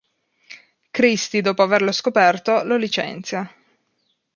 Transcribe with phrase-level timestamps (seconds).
[0.89, 3.47] Christie, dopo averlo scoperto, lo licenzia.